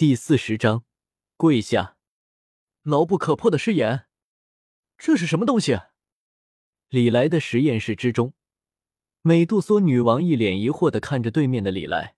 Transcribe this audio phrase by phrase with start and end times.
[0.00, 0.86] 第四十章，
[1.36, 1.98] 跪下！
[2.84, 4.06] 牢不可破的誓言，
[4.96, 5.78] 这是什么东西？
[6.88, 8.32] 李来的实验室之中，
[9.20, 12.16] 美杜莎女王一脸疑惑的看着对面的李来，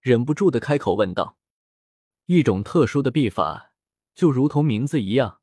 [0.00, 1.36] 忍不住的开口问道
[2.24, 3.74] ：“一种特殊的秘法，
[4.14, 5.42] 就如同名字一样，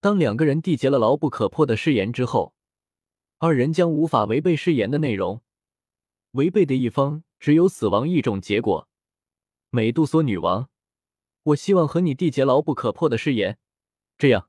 [0.00, 2.56] 当两个人缔结了牢不可破的誓言之后，
[3.38, 5.44] 二人将无法违背誓言的内容，
[6.32, 8.88] 违背的一方只有死亡一种结果。”
[9.70, 10.68] 美杜莎女王。
[11.44, 13.58] 我希望和你缔结牢不可破的誓言，
[14.16, 14.48] 这样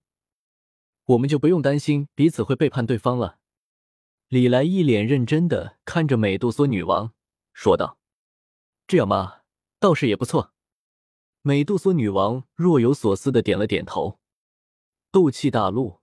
[1.05, 3.39] 我们就不用担心彼此会背叛对方了。
[4.29, 7.13] 李来一脸认真的看着美杜莎女王
[7.53, 7.99] 说道
[8.87, 9.41] ：“这样吗？
[9.79, 10.53] 倒是也不错。”
[11.43, 14.19] 美杜莎女王若有所思的点了点头。
[15.11, 16.01] 斗气大陆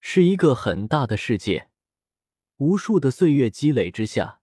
[0.00, 1.68] 是一个很大的世界，
[2.56, 4.40] 无数的岁月积累之下，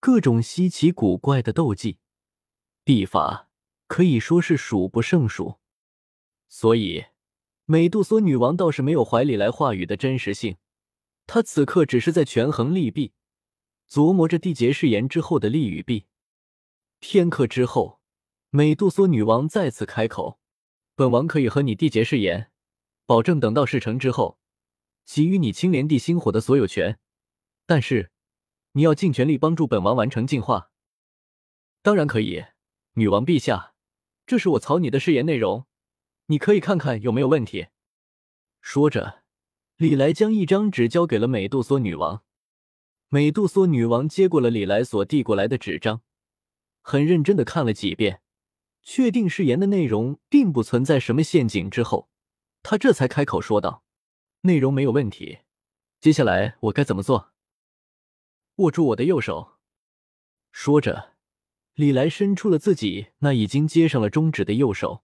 [0.00, 1.98] 各种稀奇古怪的斗技、
[2.84, 3.50] 秘法。
[3.86, 5.58] 可以说是数不胜数，
[6.48, 7.06] 所以
[7.66, 10.56] 美杜莎女王倒是没有怀里来话语的真实性。
[11.26, 13.12] 她此刻只是在权衡利弊，
[13.88, 16.06] 琢磨着缔结誓言之后的利与弊。
[16.98, 18.00] 片刻之后，
[18.50, 20.38] 美杜莎女王再次开口
[20.96, 22.50] ：“本王可以和你缔结誓言，
[23.04, 24.38] 保证等到事成之后，
[25.04, 26.98] 给予你青莲地心火的所有权。
[27.66, 28.10] 但是，
[28.72, 30.70] 你要尽全力帮助本王完成进化。”
[31.82, 32.44] 当然可以，
[32.94, 33.73] 女王陛下。
[34.26, 35.66] 这是我草拟的誓言内容，
[36.26, 37.66] 你可以看看有没有问题。
[38.60, 39.22] 说着，
[39.76, 42.24] 李来将一张纸交给了美杜莎女王。
[43.08, 46.00] 美杜莎女王接过了李来所递过来的纸张，
[46.80, 48.22] 很认真的看了几遍，
[48.82, 52.08] 确定誓言的内容并不存在什么陷阱之后，
[52.62, 53.84] 她这才开口说道
[54.42, 55.40] ：“内容没有问题，
[56.00, 57.32] 接下来我该怎么做？”
[58.56, 59.58] 握住我的右手，
[60.50, 61.13] 说着。
[61.74, 65.02] 李来伸出了自己那已经接上了中指的右手，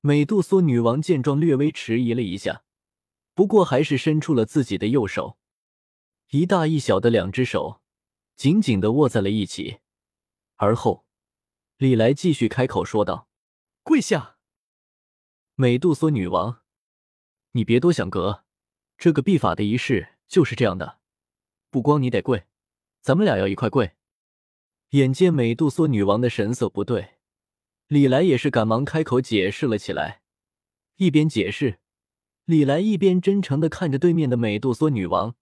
[0.00, 2.64] 美杜莎女王见状略微迟疑了一下，
[3.34, 5.38] 不过还是伸出了自己的右手，
[6.30, 7.82] 一大一小的两只手
[8.34, 9.80] 紧紧的握在了一起。
[10.56, 11.04] 而后，
[11.76, 13.28] 李来继续开口说道
[13.84, 14.38] ：“跪下，
[15.54, 16.62] 美杜莎女王，
[17.52, 18.44] 你别多想，哥，
[18.96, 21.00] 这个必法的仪式就是这样的，
[21.68, 22.46] 不光你得跪，
[23.02, 23.92] 咱们俩要一块跪。”
[24.94, 27.14] 眼见美杜莎女王的神色不对，
[27.88, 30.22] 李来也是赶忙开口解释了起来。
[30.98, 31.80] 一边解释，
[32.44, 35.34] 李来一边真诚的看着对面的美杜莎女王，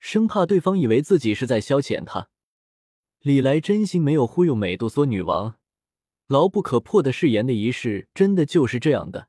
[0.00, 2.30] 生怕对方以为自己是在消遣他。
[3.20, 5.56] 李来真心没有忽悠美杜莎女王，
[6.26, 9.28] 牢不可破的誓言的仪式真的就是这样的。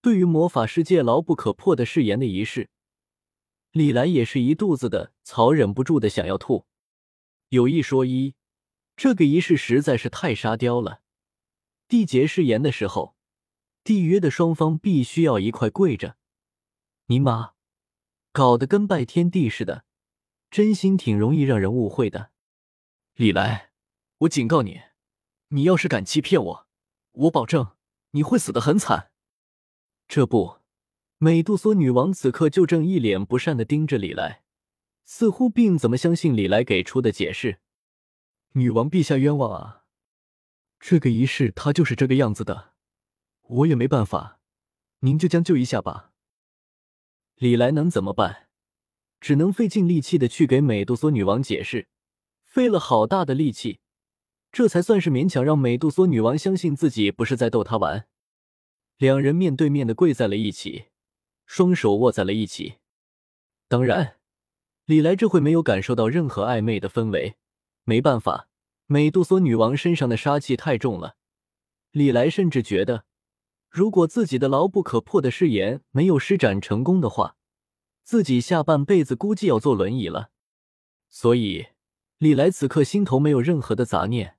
[0.00, 2.70] 对于魔法世界牢不可破的誓言的仪式，
[3.72, 6.64] 李来也是一肚子的草，忍不住的想要吐。
[7.48, 8.36] 有一说一。
[9.02, 11.00] 这个仪式实在是太沙雕了。
[11.88, 13.16] 缔结誓言的时候，
[13.82, 16.16] 缔约的双方必须要一块跪着。
[17.06, 17.54] 尼玛，
[18.30, 19.84] 搞得跟拜天地似的，
[20.52, 22.30] 真心挺容易让人误会的。
[23.16, 23.72] 李来，
[24.18, 24.80] 我警告你，
[25.48, 26.68] 你要是敢欺骗我，
[27.10, 27.72] 我保证
[28.12, 29.10] 你会死得很惨。
[30.06, 30.58] 这不，
[31.18, 34.44] 美杜莎女王此刻就正一脸不善的盯着李来，
[35.04, 37.58] 似乎并怎么相信李来给出的解释。
[38.54, 39.84] 女王陛下冤枉啊！
[40.78, 42.74] 这个仪式它就是这个样子的，
[43.42, 44.40] 我也没办法，
[45.00, 46.12] 您就将就一下吧。
[47.36, 48.48] 李来能怎么办？
[49.20, 51.88] 只能费尽力气的去给美杜莎女王解释，
[52.44, 53.80] 费了好大的力气，
[54.50, 58.06] 这才算是勉强让美杜莎女王相信自己不是在逗她玩。
[58.98, 60.88] 两人面对面的跪在了一起，
[61.46, 62.74] 双手握在了一起。
[63.66, 64.18] 当然，
[64.84, 67.36] 李来这会没有感受到任何暧昧的氛围。
[67.84, 68.48] 没办法，
[68.86, 71.16] 美杜莎女王身上的杀气太重了。
[71.90, 73.04] 李来甚至觉得，
[73.68, 77.36] 如果自己的牢不可破的誓言没有施展成功的话，
[78.04, 80.30] 自己下半辈子估计要坐轮椅了。
[81.08, 81.66] 所以，
[82.18, 84.38] 李来此刻心头没有任何的杂念，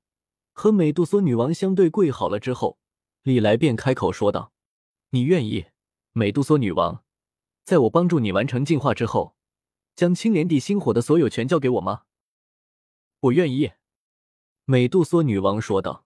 [0.54, 2.78] 和美杜莎女王相对跪好了之后，
[3.24, 4.54] 李来便开口说道
[5.12, 5.66] ：“你愿意，
[6.14, 7.04] 美杜莎女王，
[7.66, 9.36] 在我帮助你完成进化之后，
[9.96, 12.04] 将青莲地心火的所有权交给我吗？”
[13.24, 13.72] 我愿意，
[14.66, 16.06] 美杜莎女王说道。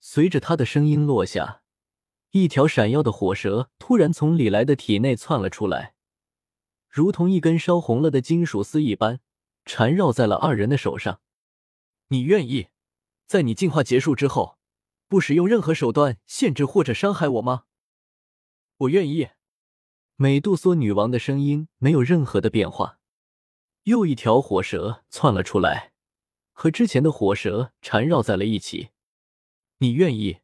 [0.00, 1.62] 随着她的声音落下，
[2.32, 5.94] 一条闪耀的火蛇突然从李来的体内窜了出来，
[6.88, 9.20] 如同一根烧红了的金属丝一般，
[9.64, 11.20] 缠绕在了二人的手上。
[12.08, 12.70] 你愿意
[13.28, 14.58] 在你进化结束之后，
[15.06, 17.66] 不使用任何手段限制或者伤害我吗？
[18.78, 19.28] 我愿意。
[20.16, 22.98] 美杜莎女王的声音没有任何的变化。
[23.84, 25.92] 又一条火蛇窜了出来。
[26.58, 28.88] 和之前的火蛇缠绕在了一起。
[29.78, 30.38] 你愿意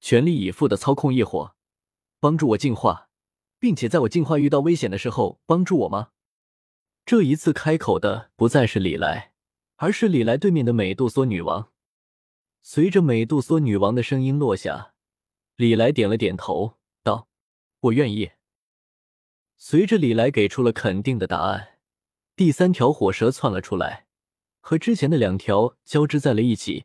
[0.00, 1.54] 全力以赴的操控业火，
[2.18, 3.10] 帮助我进化，
[3.58, 6.12] 并且在我进化遇到危险的时候帮助我吗？
[7.04, 9.34] 这一次开口的不再是李来，
[9.76, 11.70] 而是李来对面的美杜莎女王。
[12.62, 14.94] 随着美杜莎女王的声音落下，
[15.56, 17.28] 李来点了点头，道
[17.80, 18.30] ：“我愿意。”
[19.58, 21.78] 随着李来给出了肯定的答案，
[22.34, 24.06] 第三条火蛇窜了出来，
[24.68, 26.84] 和之前的两条交织在了一起，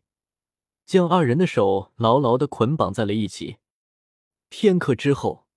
[0.85, 3.57] 将二人的手牢牢的捆绑在了一起。
[4.47, 5.47] 片刻之后，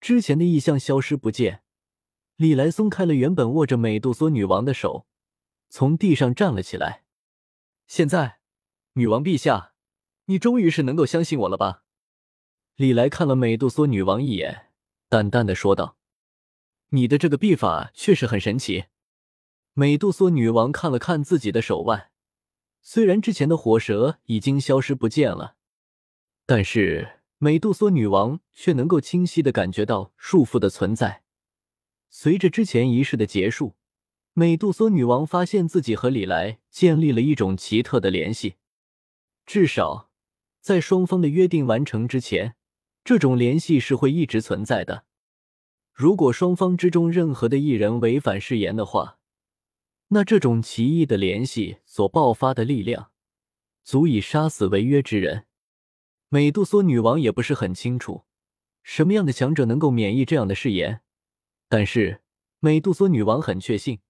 [0.00, 1.62] 之前的异象消失不见。
[2.34, 5.06] 李来松开了原本握着美杜莎女王的手，
[5.68, 7.04] 从地上站了起来。
[7.86, 8.40] 现在，
[8.94, 9.74] 女王陛下，
[10.24, 11.84] 你终于是能够相信我了吧？
[12.74, 14.72] 李来看了美杜莎女王一眼，
[15.08, 15.96] 淡淡的说道
[16.90, 18.86] ：“你的这个臂法确实很神奇。”
[19.80, 22.10] 美杜莎女王看了看自己的手腕，
[22.82, 25.56] 虽然之前的火蛇已经消失不见了，
[26.44, 31.22] 但是美杜莎女王却能够清晰的感觉到束缚的存在。
[32.10, 33.74] 随着之前仪式的结束，
[34.34, 38.56] 美杜莎女王发现自己和李来建立了一种奇特的联系。
[39.46, 40.10] 至少，
[40.60, 42.54] 在双方的约定完成之前，
[43.02, 45.06] 这种联系是会一直存在的。
[45.94, 49.16] 如果双方之中任何的一人违反誓言的话，
[50.12, 53.12] 那这种奇异的联系所爆发的力量，
[53.84, 55.46] 足以杀死违约之人。
[56.28, 58.24] 美杜莎女王也不是很清楚，
[58.82, 61.02] 什么样的强者能够免疫这样的誓言。
[61.68, 62.22] 但是，
[62.58, 64.00] 美杜莎女王很确信，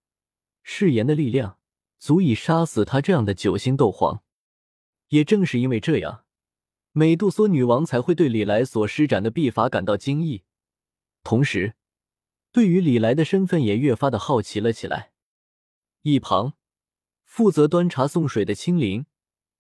[0.62, 1.58] 誓言的力量
[1.98, 4.22] 足以杀死他这样的九星斗皇。
[5.08, 6.24] 也正是因为这样，
[6.92, 10.44] 美杜莎女王才会对李来所施展的秘法感到惊异，
[11.22, 11.74] 同时，
[12.50, 15.09] 对于李来的身份也越发的好奇了起来。
[16.02, 16.54] 一旁，
[17.24, 19.04] 负责端茶送水的青灵，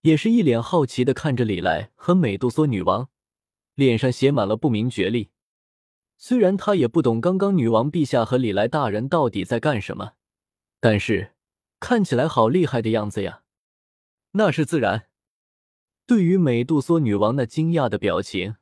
[0.00, 3.10] 也是一脸好奇的看着李来和美杜莎女王，
[3.74, 5.28] 脸上写满了不明觉厉。
[6.16, 10.12] 虽然他也不懂刚刚女王陛下和李来大人到底在干什么，
[10.80, 11.34] 但是
[11.78, 13.42] 看起来好厉害的样子呀。
[14.32, 15.08] 那是自然。
[16.06, 18.56] 对于美杜莎女王那惊讶的表情，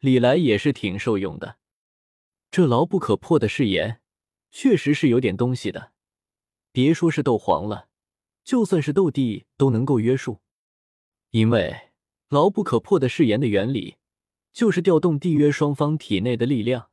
[0.00, 1.56] 李来也是挺受用的。
[2.50, 4.02] 这牢不可破的誓言，
[4.50, 5.93] 确实是有点东西的。
[6.74, 7.86] 别说是斗皇了，
[8.42, 10.40] 就算是斗帝都能够约束。
[11.30, 11.92] 因为
[12.30, 13.98] 牢不可破的誓言的原理，
[14.52, 16.90] 就是调动缔约双方体内的力量。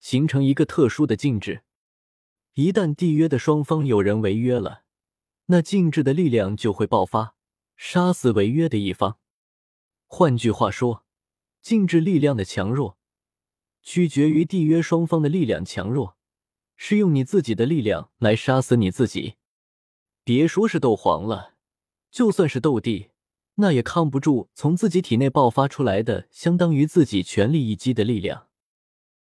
[0.00, 1.62] 形成一个特殊的禁制，
[2.54, 4.84] 一旦缔约的双方有人违约了，
[5.46, 7.34] 那禁制的力量就会爆发，
[7.76, 9.18] 杀死违约的一方。
[10.06, 11.04] 换句话说，
[11.60, 12.96] 禁制力量的强弱
[13.82, 16.17] 取决于缔约双方的力量强弱，
[16.80, 19.34] 是用你自己的力量来杀死你自己。
[20.24, 21.54] 别说是斗皇了，
[22.10, 23.08] 就算是斗帝，
[23.56, 28.47] 那也抗不住从自己体内爆发出来的相当于自己全力一击的力量。